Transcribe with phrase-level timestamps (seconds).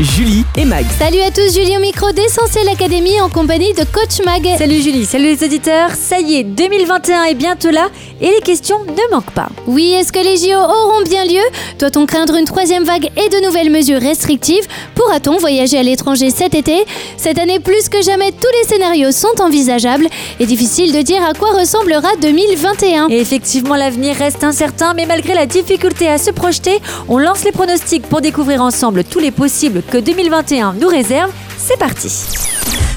[0.00, 0.86] Julie et Mag.
[0.96, 4.46] Salut à tous, Julie au micro d'Essentiel Académie en compagnie de Coach Mag.
[4.56, 5.90] Salut Julie, salut les auditeurs.
[5.90, 7.88] Ça y est, 2021 est bientôt là
[8.20, 9.48] et les questions ne manquent pas.
[9.66, 11.42] Oui, est-ce que les JO auront bien lieu?
[11.80, 14.68] Doit-on craindre une troisième vague et de nouvelles mesures restrictives?
[14.94, 16.84] Pourra-t-on voyager à l'étranger cet été?
[17.16, 20.06] Cette année, plus que jamais, tous les scénarios sont envisageables
[20.38, 23.08] et difficile de dire à quoi ressemblera 2021.
[23.08, 26.78] Et effectivement, l'avenir reste incertain, mais malgré la difficulté à se projeter,
[27.08, 31.32] on lance les pronostics pour découvrir ensemble tous les possibles que 2021 nous réserve.
[31.56, 32.12] C'est parti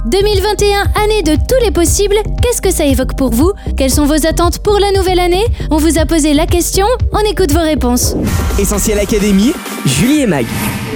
[0.06, 3.52] 2021, année de tous les possibles, qu'est-ce que ça évoque pour vous?
[3.78, 5.46] Quelles sont vos attentes pour la nouvelle année?
[5.70, 8.16] On vous a posé la question, on écoute vos réponses.
[8.58, 9.54] Essentiel Académie.
[9.86, 10.46] Julie et Mag.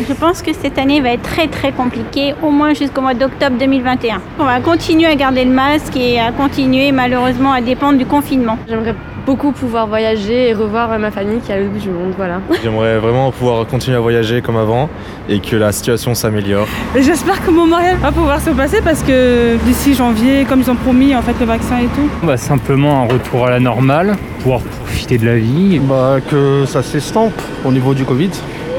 [0.08, 3.58] Je pense que cette année va être très très compliquée, au moins jusqu'au mois d'octobre
[3.60, 4.22] 2021.
[4.40, 8.58] On va continuer à garder le masque et à continuer malheureusement à dépendre du confinement.
[8.68, 12.14] J'aimerais beaucoup pouvoir voyager et revoir ma famille qui est à l'autre bout du monde,
[12.16, 12.40] voilà.
[12.64, 14.90] J'aimerais vraiment pouvoir continuer à voyager comme avant
[15.28, 16.68] et que la situation s'améliore.
[16.96, 20.70] Et J'espère que mon mariage va pouvoir se passer parce que d'ici janvier, comme ils
[20.70, 22.10] ont promis en fait le vaccin et tout.
[22.24, 25.80] Bah, simplement un retour à la normale, pouvoir profiter de la vie.
[25.80, 28.32] Bah, que ça s'estompe au niveau du Covid.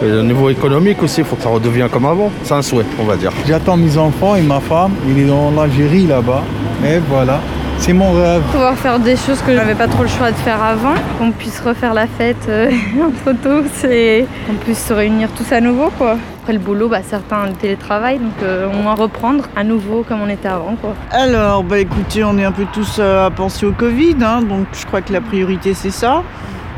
[0.02, 2.30] Et au niveau économique aussi, il faut que ça redevienne comme avant.
[2.42, 3.32] C'est un souhait, on va dire.
[3.48, 4.92] J'attends mes enfants et ma femme.
[5.08, 6.42] Il est en Algérie là-bas.
[6.84, 7.40] Et voilà.
[7.78, 8.42] C'est mon rêve.
[8.50, 11.60] Pouvoir faire des choses que j'avais pas trop le choix de faire avant, qu'on puisse
[11.60, 16.16] refaire la fête euh, entre tous et qu'on puisse se réunir tous à nouveau quoi.
[16.42, 20.20] Après le boulot, bah, certains le télétravail, donc euh, au moins reprendre à nouveau comme
[20.20, 20.94] on était avant quoi.
[21.10, 24.66] Alors, bah écoutez, on est un peu tous euh, à penser au Covid, hein, donc
[24.72, 26.22] je crois que la priorité c'est ça.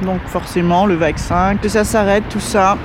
[0.03, 2.77] Donc forcément, le vaccin, que ça s'arrête, tout ça,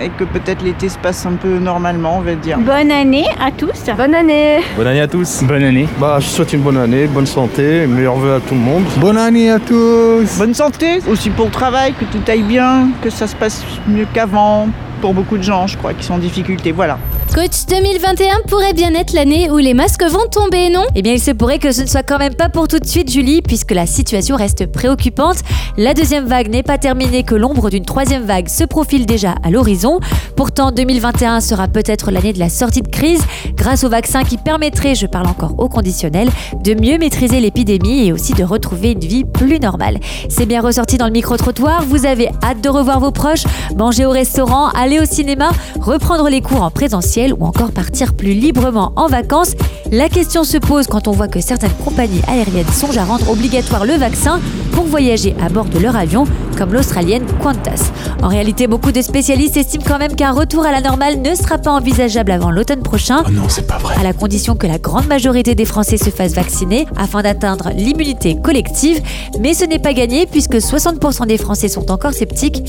[0.00, 2.58] et que peut-être l'été se passe un peu normalement, on va dire.
[2.58, 3.84] Bonne année à tous.
[3.96, 5.42] Bonne année Bonne année à tous.
[5.44, 5.88] Bonne année.
[5.98, 8.84] Bah, je souhaite une bonne année, bonne santé, meilleurs vœux à tout le monde.
[8.96, 10.38] Bonne année à tous.
[10.38, 14.06] Bonne santé, aussi pour le travail, que tout aille bien, que ça se passe mieux
[14.12, 14.68] qu'avant,
[15.00, 16.98] pour beaucoup de gens, je crois, qui sont en difficulté, voilà.
[17.34, 20.84] Coach 2021 pourrait bien être l'année où les masques vont tomber, non?
[20.94, 22.86] Eh bien, il se pourrait que ce ne soit quand même pas pour tout de
[22.86, 25.36] suite, Julie, puisque la situation reste préoccupante.
[25.76, 29.50] La deuxième vague n'est pas terminée, que l'ombre d'une troisième vague se profile déjà à
[29.50, 30.00] l'horizon.
[30.36, 33.22] Pourtant, 2021 sera peut-être l'année de la sortie de crise,
[33.54, 36.30] grâce au vaccin qui permettrait, je parle encore au conditionnel,
[36.64, 39.98] de mieux maîtriser l'épidémie et aussi de retrouver une vie plus normale.
[40.28, 43.44] C'est bien ressorti dans le micro-trottoir, vous avez hâte de revoir vos proches,
[43.76, 48.32] manger au restaurant, aller au cinéma, reprendre les cours en présentiel ou encore partir plus
[48.32, 49.54] librement en vacances.
[49.90, 53.84] La question se pose quand on voit que certaines compagnies aériennes songent à rendre obligatoire
[53.84, 54.40] le vaccin
[54.72, 56.24] pour voyager à bord de leur avion,
[56.58, 57.90] comme l'australienne Qantas.
[58.22, 61.56] En réalité, beaucoup de spécialistes estiment quand même qu'un retour à la normale ne sera
[61.58, 63.94] pas envisageable avant l'automne prochain, Oh non, c'est pas vrai.
[63.98, 68.36] à la condition que la grande majorité des Français se fassent vacciner afin d'atteindre l'immunité
[68.42, 69.00] collective.
[69.38, 72.64] Mais ce n'est pas gagné puisque 60% des Français sont encore sceptiques.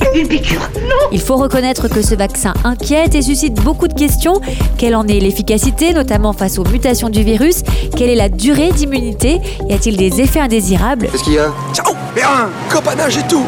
[1.12, 4.40] Il faut reconnaître que ce vaccin inquiète et suscite beaucoup de questions.
[4.78, 7.64] Quelle en est l'efficacité, notamment face aux mutations du virus?
[7.96, 9.40] Quelle est la durée d'immunité?
[9.68, 11.08] Y a-t-il des effets indésirables?
[11.12, 11.52] Qu'est-ce qu'il y a?
[11.74, 13.46] Ciao Bien Copanage et tout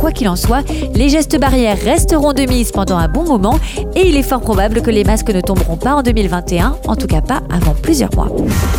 [0.00, 0.62] Quoi qu'il en soit,
[0.94, 3.60] les gestes barrières resteront de mise pendant un bon moment
[3.94, 7.06] et il est fort probable que les masques ne tomberont pas en 2021, en tout
[7.06, 8.28] cas pas avant plusieurs mois.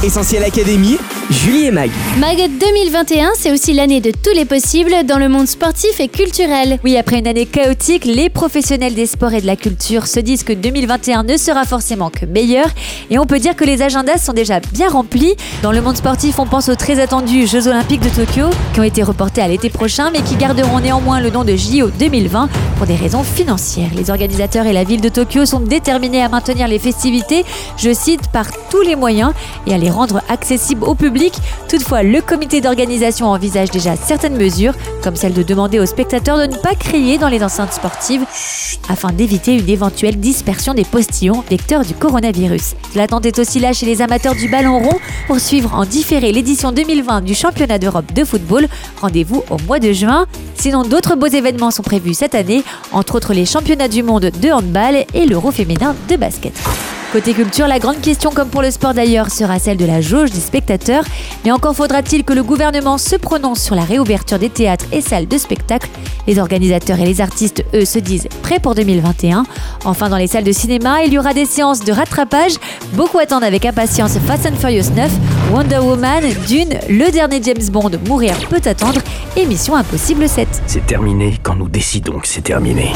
[0.04, 0.98] Essentiel Académie.
[1.30, 1.92] Julie et Mag.
[2.18, 6.80] Mag 2021, c'est aussi l'année de tous les possibles dans le monde sportif et culturel.
[6.84, 10.44] Oui, après une année chaotique, les professionnels des sports et de la culture se disent
[10.44, 12.66] que 2021 ne sera forcément que meilleur
[13.12, 15.36] et on peut dire que les agendas sont déjà bien remplis.
[15.62, 18.84] Dans le monde sportif, on pense aux très attendus Jeux Olympiques de Tokyo qui ont
[18.84, 22.88] été reportés à l'été prochain mais qui garderont néanmoins le nom de JO 2020 pour
[22.88, 23.90] des raisons financières.
[23.96, 27.44] Les organisateurs et la ville de Tokyo sont déterminés à maintenir les festivités,
[27.78, 29.34] je cite, par tous les moyens
[29.68, 31.34] et à les rendre accessibles au public.
[31.68, 34.74] Toutefois, le comité d'organisation envisage déjà certaines mesures,
[35.04, 38.26] comme celle de demander aux spectateurs de ne pas crier dans les enceintes sportives
[38.90, 42.76] afin d'éviter une éventuelle dispersion des postillons vecteurs du coronavirus.
[42.96, 46.72] L'attente est aussi là chez les amateurs du ballon rond pour suivre en différé l'édition
[46.72, 48.68] 2020 du championnat d'Europe de football.
[49.02, 50.26] Rendez-vous au mois de juin.
[50.56, 54.50] Sinon, d'autres beaux événements sont prévus cette année, entre autres les championnats du monde de
[54.50, 56.54] handball et l'Euro féminin de basket.
[57.12, 60.32] Côté culture, la grande question, comme pour le sport d'ailleurs, sera celle de la jauge
[60.32, 61.04] des spectateurs.
[61.44, 65.28] Mais encore faudra-t-il que le gouvernement se prononce sur la réouverture des théâtres et salles
[65.28, 65.90] de spectacle.
[66.26, 69.44] Les organisateurs et les artistes, eux, se disent prêts pour 2021.
[69.84, 72.54] Enfin, dans les salles de cinéma, il y aura des séances de rattrapage.
[72.94, 75.12] Beaucoup attendent avec impatience Fast and Furious 9,
[75.52, 79.02] Wonder Woman, Dune, le dernier James Bond, Mourir peut attendre
[79.36, 80.48] et Mission Impossible 7.
[80.66, 82.94] C'est terminé quand nous décidons que c'est terminé.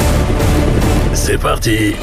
[1.13, 1.95] C'est parti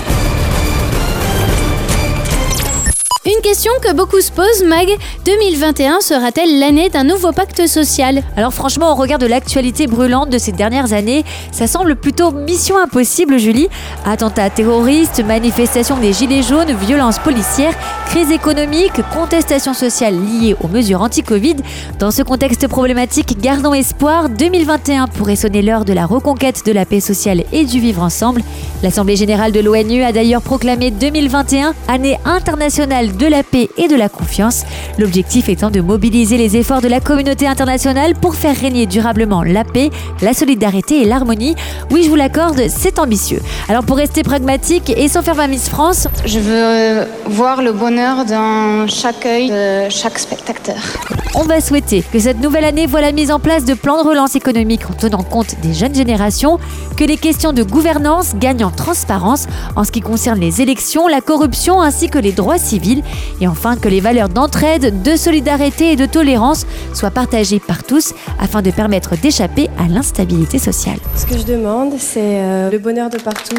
[3.25, 4.89] Une question que beaucoup se posent, Mag,
[5.25, 8.21] 2021 sera-t-elle l'année d'un nouveau pacte social?
[8.37, 12.77] Alors franchement, au regard de l'actualité brûlante de ces dernières années, ça semble plutôt mission
[12.77, 13.69] impossible, Julie.
[14.05, 17.75] Attentats terroristes, manifestations des gilets jaunes, violences policières,
[18.07, 21.59] crise économique, contestation sociale liée aux mesures anti-Covid.
[22.01, 26.87] Dans ce contexte problématique, gardons espoir, 2021 pourrait sonner l'heure de la reconquête de la
[26.87, 28.43] paix sociale et du vivre ensemble.
[28.83, 33.97] L'Assemblée générale de l'ONU a d'ailleurs proclamé 2021 année internationale de la paix et de
[33.97, 34.65] la confiance.
[34.99, 39.65] L'objectif étant de mobiliser les efforts de la communauté internationale pour faire régner durablement la
[39.65, 41.55] paix, la solidarité et l'harmonie.
[41.91, 43.41] Oui, je vous l'accorde, c'est ambitieux.
[43.69, 47.73] Alors pour rester pragmatique et sans faire ma Miss France, je veux euh, voir le
[47.73, 50.77] bonheur dans chaque œil de chaque spectateur.
[51.35, 54.09] On va souhaiter que cette nouvelle année voit la mise en place de plans de
[54.09, 56.59] relance économique en tenant compte des jeunes générations,
[56.97, 61.21] que les questions de gouvernance gagnent en transparence en ce qui concerne les élections, la
[61.21, 63.02] corruption ainsi que les droits civils,
[63.41, 68.15] et enfin que les valeurs d'entraide, de solidarité et de tolérance soient partagées par tous
[68.39, 70.99] afin de permettre d'échapper à l'instabilité sociale.
[71.17, 73.57] Ce que je demande, c'est euh, le bonheur de partout.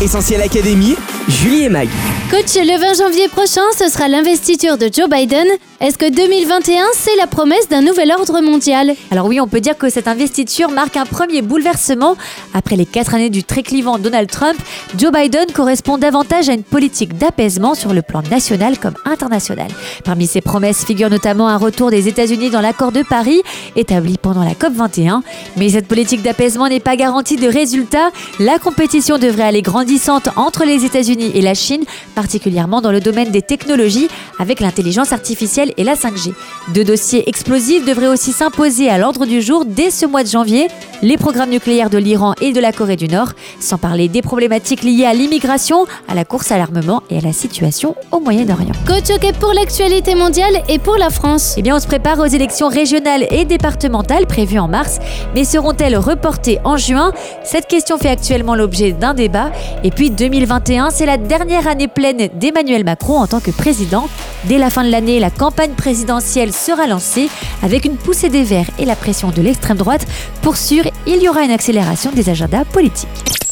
[0.00, 0.94] Essentiel Académie,
[1.28, 1.88] Julie et Mag.
[2.30, 5.46] Coach, le 20 janvier prochain, ce sera l'investiture de Joe Biden.
[5.80, 8.94] Est-ce que 2021, c'est la promesse d'un nouvel ordre mondial?
[9.10, 12.16] Alors oui, on peut dire que cette investiture marque un premier bouleversement.
[12.52, 14.56] Après les quatre années du très clivant Donald Trump,
[14.98, 19.68] Joe Biden correspond davantage à une politique d'apaisement sur le plan national comme international.
[20.04, 23.40] Parmi ses promesses figure notamment un retour des États-Unis dans l'accord de Paris,
[23.76, 25.22] établi pendant la COP21.
[25.56, 28.10] Mais cette politique d'apaisement n'est pas garantie de résultats.
[28.40, 31.84] La compétition devrait aller grandissante entre les États-Unis et la Chine,
[32.14, 34.08] particulièrement dans le domaine des technologies,
[34.38, 36.32] avec l'intelligence artificielle et la 5G.
[36.72, 40.68] Deux dossiers explosifs devraient aussi s'imposer à l'ordre du jour dès ce mois de janvier,
[41.02, 44.82] les programmes nucléaires de l'Iran et de la Corée du Nord, sans parler des problématiques
[44.82, 48.72] liées à l'immigration, à la course à l'armement et à la situation au Moyen-Orient.
[48.86, 52.24] Coach, ok pour l'actualité mondiale et pour la France Eh bien, on se prépare aux
[52.24, 54.98] élections régionales et départementales prévues en mars,
[55.34, 57.12] mais seront-elles reportées en juin?
[57.44, 59.50] Cette question fait actuellement l'objet d'un débat.
[59.84, 64.08] Et puis 2021, c'est la dernière année pleine d'Emmanuel Macron en tant que président.
[64.44, 67.28] Dès la fin de l'année, la campagne présidentielle sera lancée
[67.62, 70.06] avec une poussée des Verts et la pression de l'extrême droite.
[70.40, 73.47] Pour sûr, il y aura une accélération des agendas politiques.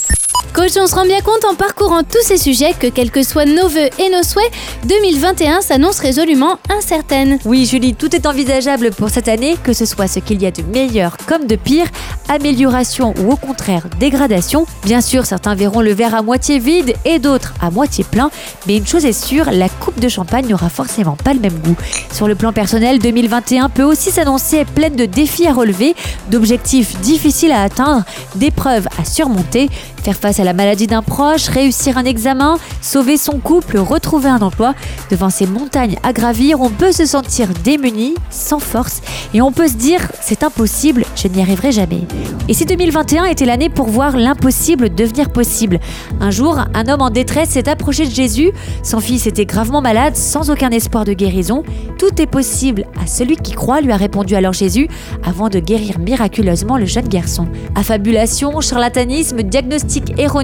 [0.56, 3.44] Coach, on se rend bien compte en parcourant tous ces sujets que, quels que soient
[3.44, 4.50] nos vœux et nos souhaits,
[4.86, 7.38] 2021 s'annonce résolument incertaine.
[7.44, 10.50] Oui, Julie, tout est envisageable pour cette année, que ce soit ce qu'il y a
[10.50, 11.84] de meilleur comme de pire,
[12.30, 14.64] amélioration ou au contraire dégradation.
[14.82, 18.30] Bien sûr, certains verront le verre à moitié vide et d'autres à moitié plein,
[18.66, 21.76] mais une chose est sûre, la coupe de champagne n'aura forcément pas le même goût.
[22.10, 25.94] Sur le plan personnel, 2021 peut aussi s'annoncer pleine de défis à relever,
[26.30, 28.04] d'objectifs difficiles à atteindre,
[28.36, 29.68] d'épreuves à surmonter,
[30.02, 34.38] faire face à la maladie d'un proche, réussir un examen, sauver son couple, retrouver un
[34.38, 34.74] emploi.
[35.10, 39.02] Devant ces montagnes à gravir, on peut se sentir démuni, sans force,
[39.34, 42.02] et on peut se dire c'est impossible, je n'y arriverai jamais.
[42.48, 45.80] Et si 2021 était l'année pour voir l'impossible devenir possible?
[46.20, 48.52] Un jour, un homme en détresse s'est approché de Jésus.
[48.84, 51.64] Son fils était gravement malade, sans aucun espoir de guérison.
[51.98, 54.86] Tout est possible à celui qui croit, lui a répondu alors Jésus,
[55.24, 57.48] avant de guérir miraculeusement le jeune garçon.
[57.74, 60.35] Affabulation, charlatanisme, diagnostic erroné,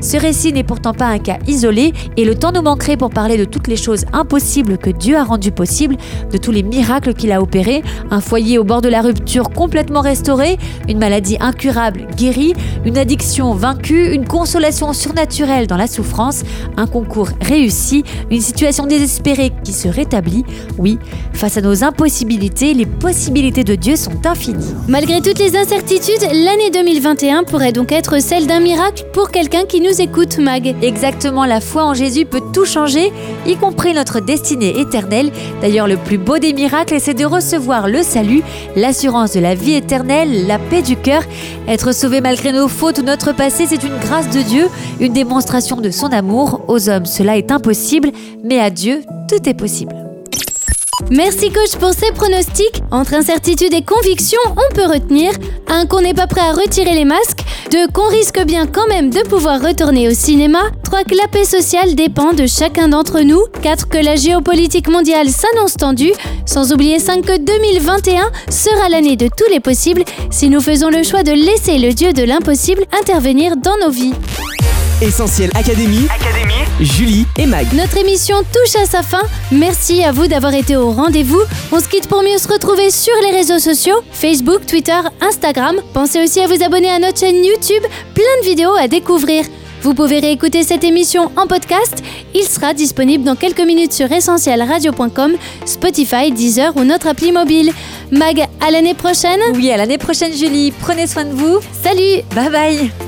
[0.00, 3.36] ce récit n'est pourtant pas un cas isolé, et le temps nous manquerait pour parler
[3.36, 5.96] de toutes les choses impossibles que Dieu a rendues possibles,
[6.32, 10.00] de tous les miracles qu'il a opérés, un foyer au bord de la rupture complètement
[10.00, 10.58] restauré,
[10.88, 12.54] une maladie incurable guérie,
[12.84, 16.42] une addiction vaincue, une consolation surnaturelle dans la souffrance,
[16.76, 20.44] un concours réussi, une situation désespérée qui se rétablit.
[20.78, 20.98] Oui,
[21.32, 24.74] face à nos impossibilités, les possibilités de Dieu sont infinies.
[24.88, 29.80] Malgré toutes les incertitudes, l'année 2021 pourrait donc être celle d'un miracle pour quelqu'un qui
[29.80, 30.74] nous écoute, Mag.
[30.82, 33.12] Exactement, la foi en Jésus peut tout changer,
[33.46, 35.30] y compris notre destinée éternelle.
[35.60, 38.42] D'ailleurs, le plus beau des miracles, c'est de recevoir le salut,
[38.76, 41.22] l'assurance de la vie éternelle, la paix du cœur.
[41.66, 44.68] Être sauvé malgré nos fautes ou notre passé, c'est une grâce de Dieu,
[45.00, 46.62] une démonstration de son amour.
[46.68, 48.10] Aux hommes, cela est impossible,
[48.44, 49.94] mais à Dieu, tout est possible.
[51.10, 52.82] Merci coach pour ces pronostics.
[52.90, 55.32] Entre incertitude et conviction, on peut retenir
[55.68, 57.37] un qu'on n'est pas prêt à retirer les masques,
[57.70, 61.44] deux qu'on risque bien quand même de pouvoir retourner au cinéma, trois que la paix
[61.44, 66.12] sociale dépend de chacun d'entre nous, quatre que la géopolitique mondiale s'annonce tendue,
[66.46, 71.02] sans oublier cinq que 2021 sera l'année de tous les possibles si nous faisons le
[71.02, 74.14] choix de laisser le dieu de l'impossible intervenir dans nos vies.
[75.00, 76.08] Essentiel Académie,
[76.80, 77.72] Julie et Mag.
[77.72, 79.22] Notre émission touche à sa fin.
[79.52, 81.40] Merci à vous d'avoir été au rendez-vous.
[81.70, 85.76] On se quitte pour mieux se retrouver sur les réseaux sociaux Facebook, Twitter, Instagram.
[85.94, 87.82] Pensez aussi à vous abonner à notre chaîne YouTube.
[88.14, 89.44] Plein de vidéos à découvrir.
[89.82, 92.02] Vous pouvez réécouter cette émission en podcast.
[92.34, 97.72] Il sera disponible dans quelques minutes sur essentielradio.com, Spotify, Deezer ou notre appli mobile.
[98.10, 99.38] Mag, à l'année prochaine.
[99.54, 100.72] Oui, à l'année prochaine, Julie.
[100.72, 101.60] Prenez soin de vous.
[101.84, 102.24] Salut.
[102.34, 103.07] Bye bye.